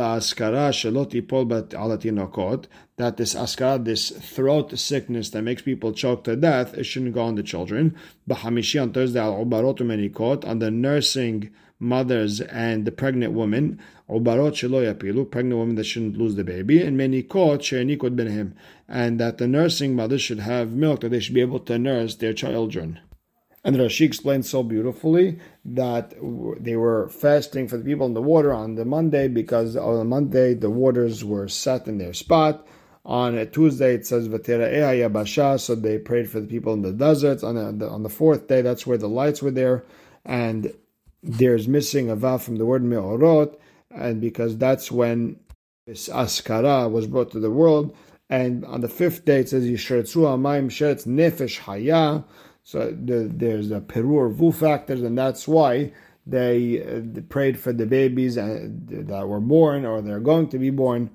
this 3.17 3.35
askara, 3.35 3.85
this 3.85 4.11
throat 4.11 4.79
sickness 4.79 5.31
that 5.31 5.43
makes 5.43 5.63
people 5.63 5.93
choke 5.93 6.23
to 6.25 6.37
death, 6.37 6.75
it 6.75 6.85
shouldn't 6.85 7.15
go 7.15 7.23
on 7.23 7.35
the 7.35 7.43
children. 7.43 7.97
On 8.31 8.93
Thursday 8.93 9.19
al. 9.19 9.41
On 9.41 10.59
the 10.59 10.71
nursing 10.71 11.51
mothers 11.81 12.41
and 12.43 12.85
the 12.85 12.93
pregnant 12.93 13.33
women, 13.33 13.81
ubarot 14.09 15.31
pregnant 15.31 15.59
women 15.59 15.75
that 15.75 15.85
shouldn't 15.85 16.17
lose 16.17 16.37
the 16.37 16.45
baby, 16.45 16.83
and 16.83 16.97
menikot 16.97 17.63
she'enikot 17.63 18.15
benhim, 18.15 18.53
and 18.87 19.19
that 19.19 19.39
the 19.39 19.49
nursing 19.49 19.97
mothers 19.97 20.23
should 20.23 20.41
have 20.41 20.73
milk, 20.73 21.01
that 21.01 21.09
they 21.09 21.21
should 21.21 21.35
be 21.35 21.41
able 21.41 21.61
to 21.61 21.79
nurse 21.79 22.15
their 22.15 22.35
children. 22.35 23.01
And 23.63 23.77
Rashi 23.77 24.07
explained 24.07 24.47
so 24.47 24.63
beautifully 24.63 25.39
that 25.65 26.15
they 26.61 26.77
were 26.77 27.09
fasting 27.09 27.69
for 27.69 27.77
the 27.77 27.85
people 27.85 28.07
in 28.07 28.15
the 28.15 28.23
water 28.23 28.55
on 28.55 28.75
the 28.75 28.87
Monday 28.87 29.29
because 29.29 29.77
on 29.77 29.99
the 29.99 30.05
Monday 30.05 30.55
the 30.55 30.71
waters 30.71 31.25
were 31.25 31.47
set 31.47 31.87
in 31.87 31.99
their 31.99 32.15
spot. 32.15 32.67
On 33.05 33.37
a 33.37 33.45
Tuesday 33.45 33.95
it 33.95 34.07
says 34.07 34.29
Vatera 34.29 34.71
Yabasha, 34.71 35.61
so 35.61 35.75
they 35.75 35.99
prayed 35.99 36.31
for 36.31 36.41
the 36.41 36.47
people 36.47 36.73
in 36.73 36.81
the 36.83 36.93
deserts. 36.93 37.43
On 37.43 37.79
the, 37.79 37.89
on 37.89 38.03
the 38.03 38.09
fourth 38.09 38.49
day, 38.49 38.63
that's 38.63 38.87
where 38.87 38.99
the 38.99 39.09
lights 39.09 39.43
were 39.43 39.51
there, 39.51 39.85
and 40.25 40.73
there's 41.23 41.69
missing 41.69 42.11
a 42.11 42.17
vav 42.17 42.43
from 42.43 42.57
the 42.57 42.67
word 42.67 42.83
me'orot, 42.83 43.59
and 43.91 44.21
because 44.21 44.57
that's 44.57 44.91
when 44.91 45.39
this 45.87 46.09
askara 46.09 46.91
was 46.91 47.07
brought 47.07 47.31
to 47.33 47.41
the 47.41 47.51
world. 47.51 47.95
And 48.29 48.65
on 48.65 48.81
the 48.81 48.89
fifth 48.89 49.25
day, 49.25 49.41
it 49.41 49.49
says 49.49 49.65
Yisheretzu 49.67 50.23
Amayim 50.23 50.67
Sheretz 50.67 51.07
Nefesh 51.07 51.59
Haya. 51.59 52.25
So 52.63 52.91
the, 52.91 53.29
there's 53.29 53.73
a 53.73 53.81
perur 53.81 54.33
vu 54.33 54.53
factors, 54.53 55.03
and 55.03 55.19
that's 55.19 55.49
why 55.49 55.93
they, 56.27 56.81
uh, 56.81 57.01
they 57.03 57.23
prayed 57.23 57.59
for 57.59 57.73
the 57.73 57.87
babies 57.87 58.39
uh, 58.39 58.69
that 58.69 59.27
were 59.27 59.41
born 59.41 59.85
or 59.85 60.01
they're 60.01 60.21
going 60.21 60.49
to 60.51 60.59
be 60.59 60.71
born 60.71 61.11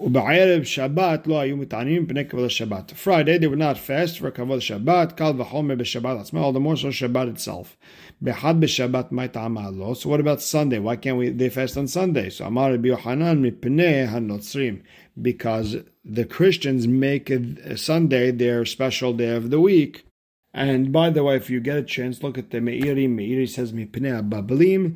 ובערב 0.00 0.62
שבת 0.62 1.26
לא 1.26 1.40
היו 1.40 1.56
מתעניינים 1.56 2.02
מפני 2.02 2.28
כבוד 2.28 2.44
השבת. 2.44 2.92
Friday 3.04 3.38
they 3.40 3.46
would 3.46 3.58
not 3.58 3.76
fast 3.88 4.18
for 4.18 4.30
כבוד 4.30 4.58
השבת, 4.58 5.12
קל 5.12 5.32
וחומר 5.38 5.74
בשבת 5.74 6.20
עצמה, 6.20 6.48
all 6.48 6.52
the 6.52 6.60
more 6.60 6.76
so 6.76 6.90
Shabbat 6.90 7.36
itself. 7.36 7.76
באחד 8.20 8.60
בשבת 8.60 9.12
מה 9.12 9.28
טעמה 9.28 9.70
לו? 9.70 9.94
So 9.94 10.08
what 10.08 10.20
about 10.20 10.40
Sunday? 10.40 10.78
Why 10.78 10.96
can't 10.96 11.16
we, 11.16 11.30
they 11.30 11.48
fast 11.48 11.76
on 11.76 11.86
Sunday? 11.86 12.30
So 12.38 12.46
אמר 12.46 12.74
רבי 12.74 12.88
יוחנן 12.88 13.42
מפני 13.42 14.02
הנוצרים. 14.02 14.78
Because 15.22 15.76
the 16.04 16.24
Christians 16.24 16.86
make 16.86 17.30
Sunday 17.76 18.30
their 18.30 18.64
special 18.64 19.12
day 19.14 19.34
of 19.34 19.50
the 19.50 19.60
week. 19.60 20.04
And 20.54 20.92
by 20.92 21.10
the 21.10 21.22
way, 21.22 21.36
if 21.36 21.50
you 21.50 21.60
get 21.60 21.76
a 21.76 21.82
chance, 21.82 22.22
look 22.22 22.38
at 22.38 22.50
the 22.50 22.60
Meiri. 22.60 23.06
Meiri 23.08 23.48
says, 23.48 23.72
מפני 23.74 24.10
הבבלים, 24.10 24.94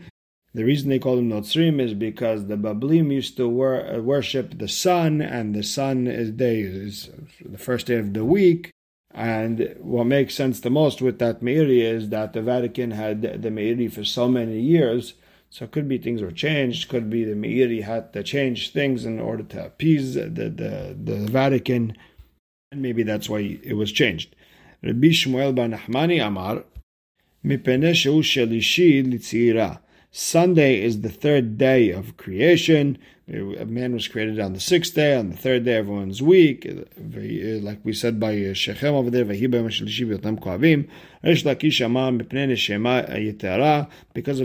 the 0.55 0.65
reason 0.65 0.89
they 0.89 0.99
call 0.99 1.17
them 1.17 1.31
Notzrim 1.31 1.81
is 1.81 1.95
because 1.95 2.47
the 2.47 2.57
Bablim 2.57 3.13
used 3.13 3.37
to 3.37 3.49
wor- 3.49 3.87
uh, 3.87 4.01
worship 4.01 4.59
the 4.59 4.69
sun, 4.69 5.21
and 5.21 5.55
the 5.55 5.63
sun 5.63 6.09
is 6.09 6.31
day 6.33 6.61
is 6.61 7.11
the 7.45 7.59
first 7.59 7.87
day 7.87 7.97
of 7.97 8.15
the 8.15 8.25
week. 8.25 8.73
And 9.13 9.77
what 9.81 10.05
makes 10.05 10.35
sense 10.35 10.61
the 10.61 10.71
most 10.71 11.01
with 11.03 11.19
that 11.19 11.41
Meiri 11.41 11.83
is 11.83 12.09
that 12.11 12.33
the 12.33 12.43
Vatican 12.43 12.93
had 12.93 13.23
the 13.23 13.51
Meiri 13.51 13.93
for 13.93 14.05
so 14.05 14.29
many 14.29 14.61
years. 14.61 15.15
So 15.51 15.65
it 15.65 15.73
could 15.73 15.89
be 15.89 15.99
things 15.99 16.23
were 16.23 16.31
changed. 16.31 16.89
Could 16.89 17.11
be 17.11 17.25
the 17.25 17.35
Meiri 17.35 17.83
had 17.83 18.13
to 18.13 18.23
change 18.23 18.73
things 18.73 19.05
in 19.05 19.19
order 19.19 19.43
to 19.43 19.67
appease 19.67 20.15
the, 20.15 20.29
the, 20.29 20.97
the 21.03 21.17
Vatican. 21.27 21.97
And 22.71 22.83
maybe 22.83 23.03
that's 23.03 23.29
why 23.29 23.59
it 23.63 23.75
was 23.75 23.91
changed. 23.91 24.37
Rabbi 24.83 25.09
Shmuel 25.09 25.55
bar 25.55 25.67
Nachmani 25.69 26.25
Amar, 26.25 26.65
מפני 27.45 27.95
שהוא 27.95 28.23
שלישי 28.23 29.03
לצעירה. 29.03 29.75
Sunday 30.18 30.82
is 30.82 31.02
the 31.02 31.10
third 31.10 31.58
day 31.58 31.90
of 31.90 32.16
creation. 32.16 32.98
A 33.28 33.66
man 33.66 33.92
was 33.92 34.08
created 34.08 34.40
on 34.40 34.54
the 34.54 34.62
sixth 34.62 34.96
day. 34.96 35.14
On 35.14 35.30
the 35.30 35.36
third 35.36 35.66
day, 35.66 35.74
everyone's 35.74 36.22
weak. 36.22 36.66
Like 36.98 37.80
we 37.84 37.92
said 37.92 38.18
by 38.18 38.54
Shechem 38.54 38.96
over 38.96 39.10
there, 39.10 39.26
because 39.26 39.52
of 39.52 39.68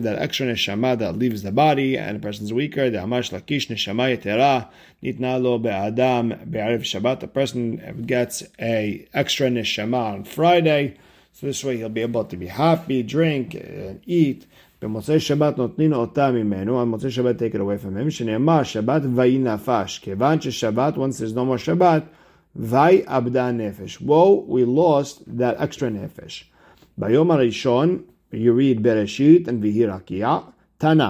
that 0.02 0.18
extra 0.18 0.46
neshama 0.48 0.98
that 0.98 1.16
leaves 1.16 1.42
the 1.44 1.52
body 1.52 1.96
and 1.96 2.16
a 2.16 2.20
person's 2.20 2.52
weaker. 2.52 2.90
The 2.90 2.98
amash 2.98 3.30
lakish 3.30 3.68
neshama 3.68 4.18
yetera 4.18 4.68
nitna 5.04 5.40
lo 5.40 5.56
be'adam 5.58 6.50
be'ariv 6.50 6.80
Shabbat. 6.80 7.22
A 7.22 7.28
person 7.28 8.02
gets 8.06 8.42
a 8.60 9.06
extra 9.14 9.46
neshama 9.46 10.14
on 10.14 10.24
Friday. 10.24 10.96
So 11.32 11.46
this 11.46 11.62
way 11.62 11.76
he'll 11.76 11.88
be 11.88 12.02
able 12.02 12.24
to 12.24 12.36
be 12.36 12.48
happy, 12.48 13.04
drink, 13.04 13.54
and 13.54 14.00
eat. 14.04 14.46
במוצאי 14.81 15.19
שבת 15.19 15.57
נותנים 15.57 15.93
אותה 15.93 16.31
ממנו, 16.31 16.79
על 16.79 16.85
מוצאי 16.85 17.11
שבת 17.11 17.41
take 17.41 17.55
it 17.55 17.57
away 17.57 17.85
from 17.85 18.07
him, 18.07 18.09
שנאמר 18.09 18.63
שבת 18.63 19.01
ויהי 19.15 19.37
נפש, 19.37 19.99
כיוון 19.99 20.41
ששבת, 20.41 20.95
once 20.95 20.97
there's 20.97 21.35
no 21.35 21.53
more 21.53 21.57
שבת, 21.57 22.03
ויהי 22.55 23.01
אבדה 23.05 23.51
נפש. 23.51 23.97
Whoa, 23.97 24.45
we 24.47 24.65
lost 24.65 25.21
that 25.37 25.59
extra 25.59 25.89
נפש. 25.91 26.51
ביום 26.97 27.31
הראשון, 27.31 27.97
you 28.33 28.35
read 28.35 28.79
בראשית 28.81 29.47
and 29.47 29.51
ויהי 29.61 29.85
רקיע, 29.85 30.37
תנא. 30.77 31.09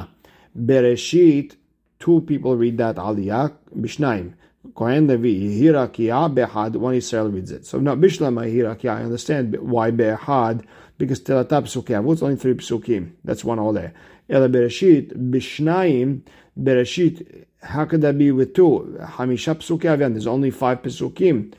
בראשית, 0.55 1.55
two 2.01 2.21
people 2.27 2.55
read 2.61 2.79
that 2.79 3.01
עלייה, 3.01 3.45
בשניים. 3.75 4.29
Kohen 4.73 5.07
Levi, 5.07 5.59
Hirakia 5.59 6.33
Behad, 6.33 6.75
one 6.75 6.95
Israel 6.95 7.29
reads 7.29 7.51
it. 7.51 7.65
So 7.65 7.79
now 7.79 7.95
Bishlama 7.95 8.51
Hirakia, 8.51 8.97
I 8.97 9.03
understand 9.03 9.55
why 9.59 9.91
Behad 9.91 10.65
because 11.00 11.20
Telata 11.20 11.62
Psukim 11.62 12.04
Avot 12.04 12.22
only 12.22 12.36
three 12.36 12.54
Psukim. 12.54 13.12
That's 13.24 13.42
one 13.42 13.58
there. 13.74 13.92
Ela 14.28 14.48
Bereshit, 14.48 15.12
Bishnayim, 15.30 16.20
Bereshit, 16.56 17.46
how 17.62 17.86
could 17.86 18.02
that 18.02 18.16
be 18.16 18.30
with 18.30 18.54
two? 18.54 18.96
Hamisha 19.00 19.56
Psukim 19.56 19.98
there's 19.98 20.28
only 20.28 20.50
five 20.50 20.82
Psukim. 20.82 21.54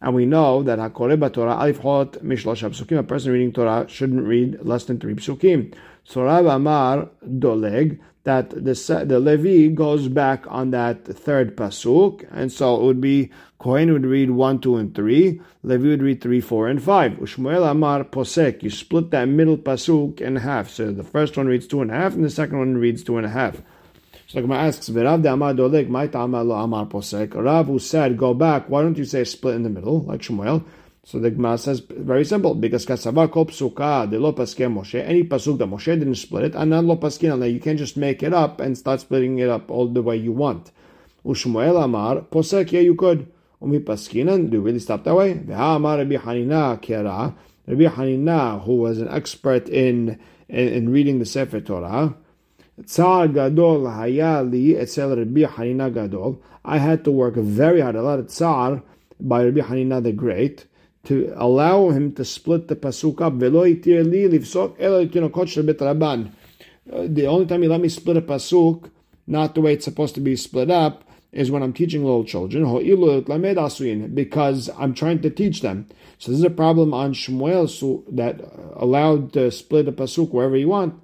And 0.00 0.14
we 0.14 0.26
know 0.26 0.62
that 0.62 0.78
Hakoreh 0.78 1.32
Torah 1.32 1.56
Alif 1.56 1.78
Hot 1.78 2.12
Mishlosh 2.14 2.68
Psukim, 2.68 2.98
a 2.98 3.02
person 3.02 3.32
reading 3.32 3.52
Torah 3.52 3.86
shouldn't 3.88 4.26
read 4.26 4.58
less 4.62 4.84
than 4.84 4.98
three 4.98 5.14
Psukim. 5.14 5.74
So 6.04 6.26
Amar 6.26 7.10
Doleg, 7.24 8.00
that 8.26 8.50
the, 8.50 9.04
the 9.06 9.20
Levi 9.20 9.72
goes 9.72 10.08
back 10.08 10.44
on 10.48 10.72
that 10.72 11.04
third 11.04 11.56
pasuk, 11.56 12.26
and 12.32 12.50
so 12.50 12.74
it 12.74 12.82
would 12.82 13.00
be 13.00 13.30
Kohen 13.60 13.92
would 13.92 14.04
read 14.04 14.32
one, 14.32 14.58
two, 14.58 14.76
and 14.76 14.92
three. 14.92 15.40
Levi 15.62 15.88
would 15.90 16.02
read 16.02 16.20
three, 16.20 16.40
four, 16.40 16.68
and 16.68 16.82
five. 16.82 17.12
Ushmuel 17.12 17.70
Amar 17.70 18.02
posek. 18.02 18.64
You 18.64 18.70
split 18.70 19.12
that 19.12 19.26
middle 19.26 19.56
pasuk 19.56 20.20
in 20.20 20.34
half. 20.34 20.68
So 20.68 20.90
the 20.90 21.04
first 21.04 21.36
one 21.36 21.46
reads 21.46 21.68
two 21.68 21.80
and 21.82 21.90
a 21.92 21.94
half, 21.94 22.14
and 22.14 22.24
the 22.24 22.30
second 22.30 22.58
one 22.58 22.76
reads 22.76 23.04
two 23.04 23.16
and 23.16 23.24
a 23.24 23.30
half. 23.30 23.62
So 24.26 24.40
Gemara 24.42 24.58
asks, 24.58 24.88
"V'Rav 24.88 25.24
Amar 25.32 25.54
doleg 25.54 25.88
ma'it 25.88 26.14
lo 26.14 26.56
Amar 26.56 26.86
posek." 26.86 27.32
Rav 27.32 27.66
who 27.68 27.78
said, 27.78 28.18
"Go 28.18 28.34
back." 28.34 28.68
Why 28.68 28.82
don't 28.82 28.98
you 28.98 29.04
say 29.04 29.22
split 29.22 29.54
in 29.54 29.62
the 29.62 29.70
middle 29.70 30.00
like 30.02 30.22
Shmuel? 30.22 30.64
So 31.06 31.20
the 31.20 31.30
Gemara 31.30 31.56
says 31.56 31.78
very 31.88 32.24
simple 32.24 32.56
because 32.56 32.84
kasava 32.84 33.30
kol 33.30 33.46
psuka 33.46 34.10
de 34.10 34.18
lo 34.18 34.32
Moshe 34.32 35.06
any 35.06 35.22
pasuk 35.22 35.56
that 35.58 35.68
Moshe 35.68 35.84
didn't 35.84 36.16
split 36.16 36.46
it 36.46 36.54
and 36.56 36.70
not 36.70 36.84
lo 36.84 36.96
paskin 36.96 37.52
you 37.52 37.60
can't 37.60 37.78
just 37.78 37.96
make 37.96 38.24
it 38.24 38.34
up 38.34 38.60
and 38.60 38.76
start 38.76 38.98
splitting 38.98 39.38
it 39.38 39.48
up 39.48 39.70
all 39.70 39.86
the 39.86 40.02
way 40.02 40.16
you 40.16 40.32
want. 40.32 40.72
Ushmuel 41.24 41.84
Amar 41.84 42.22
posek 42.22 42.72
yeah 42.72 42.80
you 42.80 42.96
could 42.96 43.30
umi 43.62 43.78
paskinan 43.78 44.50
do 44.50 44.56
you 44.56 44.60
really 44.60 44.80
stop 44.80 45.04
that 45.04 45.14
way? 45.14 45.34
Veha 45.34 45.76
Amar 45.76 45.98
Rabbi 45.98 46.16
Hanina 46.16 46.82
kera 46.82 47.32
Rabbi 47.68 47.84
Hanina 47.84 48.64
who 48.64 48.74
was 48.74 49.00
an 49.00 49.06
expert 49.06 49.68
in 49.68 50.18
in, 50.48 50.68
in 50.68 50.88
reading 50.88 51.20
the 51.20 51.24
Sefer 51.24 51.60
Torah. 51.60 52.16
Tsar 52.84 53.28
gadol 53.28 53.82
hayali 53.82 54.76
etzel 54.76 55.16
Rabbi 55.16 55.42
Hanina 55.42 55.94
gadol. 55.94 56.42
I 56.64 56.78
had 56.78 57.04
to 57.04 57.12
work 57.12 57.36
very 57.36 57.80
hard. 57.80 57.94
A 57.94 58.02
lot 58.02 58.18
of 58.18 58.26
tsar 58.26 58.82
by 59.20 59.44
Rabbi 59.44 59.60
Hanina 59.60 60.02
the 60.02 60.10
Great 60.10 60.66
to 61.06 61.32
allow 61.36 61.90
him 61.90 62.12
to 62.12 62.24
split 62.24 62.68
the 62.68 62.76
pasuk 62.76 63.20
up. 63.20 63.34
Uh, 66.92 67.06
the 67.08 67.26
only 67.26 67.46
time 67.46 67.62
he 67.62 67.68
let 67.68 67.80
me 67.80 67.88
split 67.88 68.16
a 68.16 68.22
pasuk, 68.22 68.90
not 69.26 69.54
the 69.54 69.60
way 69.60 69.72
it's 69.72 69.84
supposed 69.84 70.14
to 70.14 70.20
be 70.20 70.36
split 70.36 70.70
up, 70.70 71.02
is 71.32 71.50
when 71.50 71.62
I'm 71.62 71.72
teaching 71.72 72.04
little 72.04 72.24
children, 72.24 72.64
because 74.14 74.70
I'm 74.78 74.94
trying 74.94 75.20
to 75.22 75.30
teach 75.30 75.60
them. 75.60 75.86
So 76.18 76.30
this 76.30 76.38
is 76.38 76.44
a 76.44 76.50
problem 76.50 76.94
on 76.94 77.12
Shmuel 77.12 78.04
that 78.14 78.40
allowed 78.74 79.32
to 79.34 79.50
split 79.50 79.88
a 79.88 79.92
pasuk 79.92 80.30
wherever 80.30 80.56
you 80.56 80.68
want. 80.68 81.00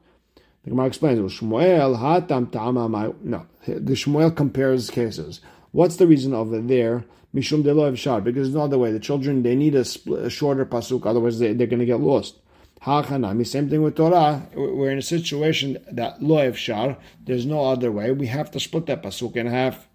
The 0.64 0.71
Gemara 0.71 0.87
explains, 0.87 1.18
Shmuel 1.38 1.99
hatam 1.99 3.14
No, 3.23 3.47
the 3.66 3.92
Shmuel 3.92 4.35
compares 4.35 4.90
cases. 4.90 5.40
What's 5.73 5.97
the 5.97 6.07
reason 6.07 6.35
over 6.35 6.61
there? 6.61 7.05
Mishum 7.35 7.64
deloev 7.64 7.97
shar, 7.97 8.21
because 8.21 8.49
there's 8.49 8.55
no 8.55 8.64
other 8.64 8.79
way. 8.79 8.93
The 8.93 9.00
children, 9.00 9.43
they 9.43 9.57
need 9.57 9.75
a, 9.75 9.81
a 9.81 10.31
shorter 10.31 10.67
pasuk, 10.67 11.07
otherwise 11.07 11.38
they, 11.38 11.55
they're 11.55 11.67
going 11.67 11.81
to 11.81 11.87
get 11.87 12.00
lost. 12.00 12.37
Hachanami, 12.83 13.47
same 13.47 13.71
thing 13.71 13.83
with 13.83 13.97
Torah. 13.97 14.43
We're 14.55 14.91
in 14.91 14.99
a 14.99 15.02
situation 15.02 15.79
that 15.91 16.21
loev 16.21 16.57
shar, 16.57 16.99
there's 17.25 17.47
no 17.47 17.64
other 17.64 17.91
way. 17.91 18.12
We 18.12 18.26
have 18.26 18.50
to 18.50 18.61
split 18.61 18.87
that 18.87 19.02
pasuk 19.02 19.37
in 19.37 19.47
half. 19.47 19.88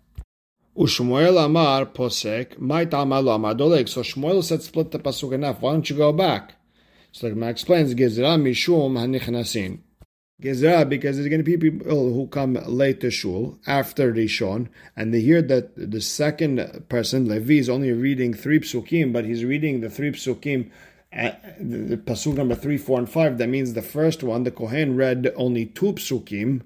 Ushmuel 0.76 1.44
Amar 1.44 1.86
posek, 1.86 2.58
might 2.60 2.92
amalo 2.92 3.36
amar 3.36 3.54
doleg. 3.54 3.90
So 3.90 4.02
Shmuel 4.02 4.44
said 4.44 4.62
split 4.62 4.92
the 4.92 5.00
pasuk 5.00 5.34
in 5.34 5.44
half. 5.44 5.62
Why 5.62 5.74
don't 5.74 5.90
you 5.90 5.98
go 5.98 6.12
back? 6.12 6.56
So 7.12 7.28
the 7.28 7.34
Gemara 7.34 7.50
explains, 7.50 7.94
Gezerah 7.94 8.42
mishum 8.42 8.94
hanichnasin. 8.94 9.80
Gezerah, 10.42 10.88
because 10.88 11.18
there's 11.18 11.30
going 11.30 11.44
to 11.44 11.44
be 11.44 11.58
people 11.58 12.14
who 12.14 12.28
come 12.28 12.54
late 12.68 13.02
to 13.02 13.10
shul 13.10 13.58
after 13.66 14.14
Rishon, 14.14 14.68
and 14.96 15.12
they 15.12 15.22
hear 15.22 15.42
that 15.42 15.72
the 15.76 16.00
second 16.00 16.86
person, 16.90 17.28
Levi, 17.28 17.56
is 17.56 17.70
only 17.70 17.92
reading 17.92 18.36
three 18.36 18.60
psukim, 18.60 19.12
but 19.12 19.26
he's 19.26 19.44
reading 19.44 19.82
the 19.82 19.90
three 19.90 20.12
psukim 20.12 20.70
uh, 21.16 21.32
the 21.60 21.98
pasuk 21.98 22.36
number 22.36 22.54
three, 22.54 22.78
four, 22.78 23.00
and 23.00 23.10
five. 23.10 23.38
That 23.38 23.48
means 23.48 23.74
the 23.74 23.82
first 23.82 24.24
one, 24.24 24.44
the 24.44 24.52
Kohen 24.52 24.98
read 24.98 25.32
only 25.36 25.66
two 25.66 25.94
psukim, 25.94 26.64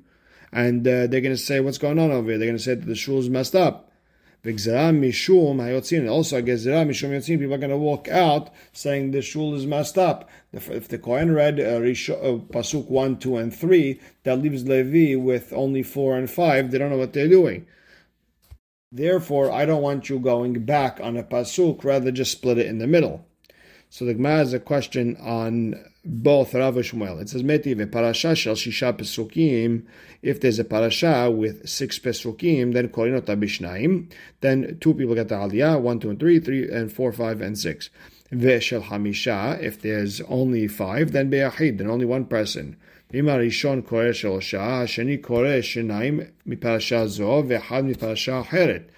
and 0.51 0.85
uh, 0.85 1.07
they're 1.07 1.21
going 1.21 1.25
to 1.25 1.37
say, 1.37 1.59
"What's 1.59 1.77
going 1.77 1.99
on 1.99 2.11
over 2.11 2.29
here?" 2.29 2.39
They're 2.39 2.47
going 2.47 2.57
to 2.57 2.63
say 2.63 2.75
that 2.75 2.85
the 2.85 2.95
shul 2.95 3.19
is 3.19 3.29
messed 3.29 3.55
up. 3.55 3.90
Mishum 4.43 5.57
hayotzin. 5.57 6.09
Also, 6.09 6.41
gezera 6.41 6.85
mishum 6.85 7.11
yotzin. 7.11 7.39
People 7.39 7.53
are 7.53 7.59
going 7.59 7.69
to 7.69 7.77
walk 7.77 8.07
out 8.07 8.49
saying 8.73 9.11
the 9.11 9.21
shul 9.21 9.53
is 9.53 9.65
messed 9.65 9.97
up. 9.97 10.29
If 10.51 10.87
the 10.87 10.97
Kohen 10.97 11.33
read 11.33 11.59
uh, 11.59 11.63
uh, 11.63 12.39
pasuk 12.49 12.89
one, 12.89 13.17
two, 13.17 13.37
and 13.37 13.55
three, 13.55 13.99
that 14.23 14.41
leaves 14.41 14.67
Levi 14.67 15.15
with 15.15 15.53
only 15.53 15.83
four 15.83 16.17
and 16.17 16.29
five. 16.29 16.71
They 16.71 16.77
don't 16.77 16.89
know 16.89 16.97
what 16.97 17.13
they're 17.13 17.27
doing. 17.27 17.67
Therefore, 18.91 19.51
I 19.51 19.65
don't 19.65 19.81
want 19.81 20.09
you 20.09 20.19
going 20.19 20.65
back 20.65 20.99
on 21.01 21.15
a 21.15 21.23
pasuk. 21.23 21.83
Rather, 21.83 22.11
just 22.11 22.31
split 22.31 22.57
it 22.57 22.65
in 22.65 22.79
the 22.79 22.87
middle. 22.87 23.25
So 23.89 24.05
the 24.05 24.13
Gemara 24.13 24.37
has 24.37 24.53
a 24.53 24.59
question 24.59 25.17
on 25.17 25.75
both 26.04 26.54
Rav 26.54 26.76
and 26.76 26.84
Shmuel. 26.84 27.20
It 27.20 27.28
says, 27.28 27.42
Meti 27.42 27.90
parasha 27.90 28.34
shel 28.34 28.54
shisha 28.54 28.96
pesukim. 28.96 29.84
If 30.22 30.40
there's 30.40 30.58
a 30.58 30.64
parasha 30.64 31.30
with 31.30 31.68
six 31.68 31.98
pesukim, 31.98 32.72
then 32.72 32.88
korinota 32.88 33.38
bishnaim. 33.38 34.10
Then 34.40 34.78
two 34.80 34.94
people 34.94 35.14
get 35.14 35.28
the 35.28 35.34
aliyah, 35.34 35.80
one, 35.80 35.98
two, 35.98 36.10
and 36.10 36.20
three, 36.20 36.38
three, 36.38 36.70
and 36.70 36.92
four, 36.92 37.12
five, 37.12 37.40
and 37.40 37.58
six. 37.58 37.90
Veshel 38.32 38.84
hamisha. 38.84 39.60
If 39.60 39.82
there's 39.82 40.20
only 40.22 40.68
five, 40.68 41.12
then 41.12 41.30
be'achid, 41.30 41.78
then 41.78 41.90
only 41.90 42.06
one 42.06 42.24
person. 42.24 42.76
אם 43.14 43.28
הראשון 43.28 43.80
קורא 43.80 44.12
שלושה, 44.12 44.82
השני 44.82 45.16
קורא 45.16 45.60
שניים 45.60 46.20
מפרשה 46.46 47.06
זו 47.06 47.44
ואחד 47.48 47.84
מפרשה 47.84 48.40
אחרת. 48.40 48.90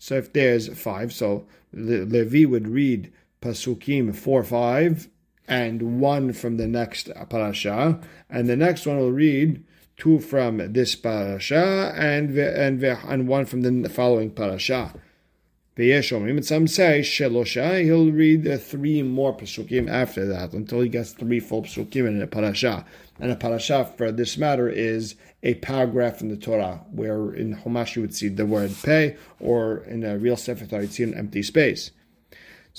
So 0.00 0.14
if 0.14 0.32
there's 0.32 0.68
five, 0.68 1.12
so 1.12 1.46
Levi 1.72 2.44
would 2.44 2.68
read 2.68 3.10
pasukim 3.40 4.14
four 4.14 4.42
five 4.44 5.08
and 5.49 5.99
one 5.99 6.31
from 6.31 6.57
the 6.57 6.67
next 6.67 7.09
parasha, 7.29 7.99
and 8.29 8.47
the 8.47 8.55
next 8.55 8.85
one 8.85 8.97
will 8.97 9.11
read 9.11 9.63
two 9.97 10.19
from 10.19 10.71
this 10.71 10.95
parasha 10.95 11.93
and 11.97 12.37
and 12.37 12.81
and 12.83 13.27
one 13.27 13.45
from 13.45 13.61
the 13.61 13.89
following 13.89 14.31
parasha. 14.31 14.93
And 15.81 16.45
some 16.45 16.67
say 16.67 16.99
shelosha, 16.99 17.85
he'll 17.85 18.11
read 18.11 18.61
three 18.61 19.01
more 19.01 19.35
pasukim 19.35 19.89
after 19.89 20.25
that 20.25 20.51
until 20.51 20.81
he 20.81 20.89
gets 20.89 21.13
three 21.13 21.39
full 21.39 21.63
pasukim 21.63 22.05
in 22.05 22.21
a 22.21 22.27
parasha. 22.27 22.85
And 23.17 23.31
a 23.31 23.35
parasha, 23.37 23.85
for 23.97 24.11
this 24.11 24.37
matter, 24.37 24.67
is 24.67 25.15
a 25.41 25.53
paragraph 25.55 26.19
in 26.19 26.27
the 26.27 26.35
Torah, 26.35 26.81
where 26.91 27.33
in 27.33 27.55
Chumash 27.55 27.95
you 27.95 28.01
would 28.01 28.13
see 28.13 28.27
the 28.27 28.45
word 28.45 28.75
pay, 28.83 29.15
or 29.39 29.77
in 29.85 30.03
a 30.03 30.17
real 30.17 30.35
Sefer 30.35 30.65
Torah 30.65 30.81
you'd 30.81 30.91
see 30.91 31.03
an 31.03 31.13
empty 31.13 31.43
space. 31.43 31.91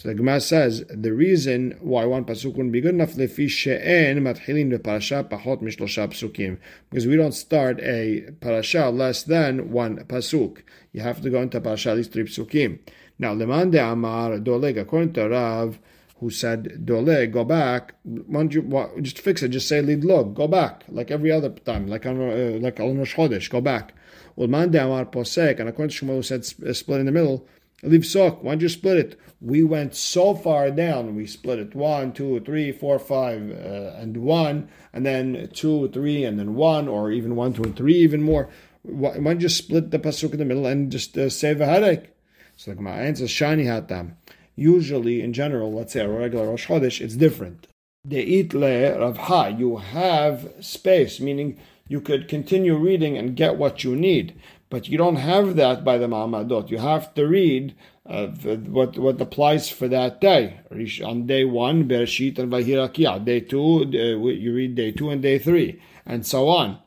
So 0.00 0.08
the 0.08 0.14
Gemara 0.14 0.40
says 0.40 0.82
the 0.88 1.12
reason 1.12 1.76
why 1.82 2.06
one 2.06 2.24
pasuk 2.24 2.54
wouldn't 2.54 2.72
be 2.72 2.80
good 2.80 2.94
enough 2.94 3.16
lefi 3.16 3.50
she'en 3.50 4.18
matchilin 4.20 4.82
parasha 4.82 5.24
pachot 5.24 5.60
mishlosha 5.60 6.08
psukim 6.08 6.56
because 6.88 7.06
we 7.06 7.16
don't 7.16 7.32
start 7.32 7.78
a 7.80 8.30
parasha 8.40 8.88
less 8.88 9.22
than 9.24 9.70
one 9.70 9.98
pasuk. 10.04 10.62
You 10.92 11.02
have 11.02 11.20
to 11.20 11.28
go 11.28 11.42
into 11.42 11.60
parasha 11.60 11.90
at 11.90 11.98
least 11.98 12.12
three 12.14 12.24
psukim. 12.24 12.78
Now 13.18 13.34
leman 13.34 13.72
de 13.72 13.84
amar 13.84 14.38
doleg 14.38 14.80
according 14.80 15.12
to 15.12 15.28
Rav 15.28 15.78
who 16.18 16.30
said 16.30 16.86
dole 16.86 17.26
go 17.26 17.44
back. 17.44 17.92
Why 18.04 18.44
don't 18.44 18.54
you 18.54 19.02
just 19.02 19.18
fix 19.18 19.42
it? 19.42 19.48
Just 19.48 19.68
say 19.68 19.82
lidlog 19.82 20.32
go 20.32 20.48
back 20.48 20.84
like 20.88 21.10
every 21.10 21.30
other 21.30 21.50
time 21.50 21.88
like 21.88 22.06
on 22.06 22.18
uh, 22.18 22.58
like 22.58 22.80
on 22.80 22.96
Rosh 22.96 23.16
Chodesh 23.16 23.50
go 23.50 23.60
back. 23.60 23.92
Ulman 24.38 24.70
de 24.70 24.82
amar 24.82 25.04
posek 25.04 25.60
and 25.60 25.68
according 25.68 25.94
to 25.94 26.06
Shmuel 26.06 26.14
who 26.14 26.22
said 26.22 26.46
split 26.46 27.00
in 27.00 27.04
the 27.04 27.12
middle. 27.12 27.46
Leave 27.82 28.04
sok. 28.04 28.42
Why 28.42 28.52
don't 28.52 28.62
you 28.62 28.68
split 28.68 28.98
it? 28.98 29.20
We 29.40 29.62
went 29.62 29.94
so 29.94 30.34
far 30.34 30.70
down. 30.70 31.16
We 31.16 31.26
split 31.26 31.58
it 31.58 31.74
one, 31.74 32.12
two, 32.12 32.40
three, 32.40 32.72
four, 32.72 32.98
five, 32.98 33.50
uh, 33.50 33.96
and 33.96 34.18
one, 34.18 34.68
and 34.92 35.06
then 35.06 35.48
two, 35.54 35.88
three, 35.88 36.24
and 36.24 36.38
then 36.38 36.54
one, 36.54 36.88
or 36.88 37.10
even 37.10 37.36
one, 37.36 37.54
two, 37.54 37.62
and 37.62 37.76
three, 37.76 37.96
even 37.96 38.22
more. 38.22 38.50
Why, 38.82 39.10
why 39.18 39.32
don't 39.32 39.40
you 39.40 39.48
split 39.48 39.90
the 39.90 39.98
pasuk 39.98 40.32
in 40.32 40.38
the 40.38 40.44
middle 40.44 40.66
and 40.66 40.92
just 40.92 41.16
uh, 41.16 41.30
save 41.30 41.60
a 41.60 41.66
headache? 41.66 42.10
So 42.56 42.70
like 42.70 42.80
my 42.80 42.92
answer 42.92 43.24
shani 43.24 43.64
hatam. 43.64 44.16
Usually, 44.56 45.22
in 45.22 45.32
general, 45.32 45.72
let's 45.72 45.94
say 45.94 46.00
a 46.00 46.08
regular 46.08 46.48
Rosh 46.48 46.66
Chodesh, 46.66 47.00
it's 47.00 47.16
different. 47.16 47.66
Deit 48.06 48.52
le 48.52 48.98
ravha. 48.98 49.58
You 49.58 49.78
have 49.78 50.52
space, 50.60 51.18
meaning 51.18 51.58
you 51.88 52.02
could 52.02 52.28
continue 52.28 52.76
reading 52.76 53.16
and 53.16 53.34
get 53.34 53.56
what 53.56 53.84
you 53.84 53.96
need. 53.96 54.38
But 54.70 54.88
you 54.88 54.96
don't 54.96 55.16
have 55.16 55.56
that 55.56 55.84
by 55.84 55.98
the 55.98 56.06
Ma'amadot. 56.06 56.70
You 56.70 56.78
have 56.78 57.12
to 57.14 57.26
read 57.26 57.74
uh, 58.06 58.28
what 58.28 58.96
what 58.96 59.20
applies 59.20 59.68
for 59.68 59.88
that 59.88 60.20
day. 60.20 60.60
On 61.04 61.26
day 61.26 61.44
one, 61.44 61.88
Bereshit 61.88 62.38
and 62.38 62.52
Vahirakia. 62.52 63.24
Day 63.24 63.40
two, 63.40 63.82
uh, 63.82 64.28
you 64.28 64.54
read 64.54 64.76
day 64.76 64.92
two 64.92 65.10
and 65.10 65.20
day 65.20 65.38
three, 65.38 65.82
and 66.06 66.24
so 66.24 66.48
on. 66.48 66.78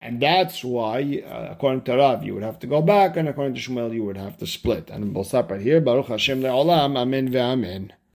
And 0.00 0.20
that's 0.20 0.64
why, 0.64 1.22
uh, 1.26 1.48
according 1.50 1.82
to 1.82 1.96
Rav, 1.96 2.24
you 2.24 2.34
would 2.34 2.42
have 2.42 2.58
to 2.60 2.66
go 2.66 2.80
back, 2.80 3.16
and 3.16 3.28
according 3.28 3.54
to 3.54 3.60
Shmuel, 3.60 3.92
you 3.92 4.04
would 4.04 4.16
have 4.16 4.36
to 4.38 4.46
split. 4.46 4.88
And 4.88 5.14
we'll 5.14 5.24
stop 5.24 5.50
right 5.50 5.60
here. 5.60 5.80
Baruch 5.80 6.06
Hashem 6.06 6.40
le'olam. 6.42 6.96
Amen 6.96 7.30
ve'amen. 7.30 7.90